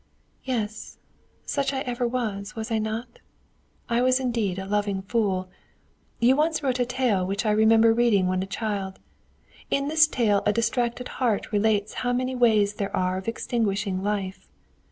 "Yes, 0.43 0.97
such 1.45 1.73
I 1.73 1.81
ever 1.81 2.07
was, 2.07 2.55
was 2.55 2.71
I 2.71 2.79
not? 2.79 3.19
I 3.87 4.01
was 4.01 4.19
indeed 4.19 4.57
a 4.57 4.65
loving 4.65 5.03
fool. 5.03 5.47
You 6.19 6.35
once 6.35 6.63
wrote 6.63 6.79
a 6.79 6.87
tale 6.87 7.23
which 7.23 7.45
I 7.45 7.51
remember 7.51 7.93
reading 7.93 8.25
when 8.25 8.41
a 8.41 8.47
child. 8.47 8.97
In 9.69 9.89
this 9.89 10.07
tale 10.07 10.41
a 10.43 10.53
distracted 10.53 11.07
heart 11.21 11.51
relates 11.51 11.93
how 12.01 12.13
many 12.13 12.33
ways 12.33 12.73
there 12.73 12.97
are 12.97 13.17
of 13.17 13.27
extinguishing 13.27 14.01
life. 14.01 14.47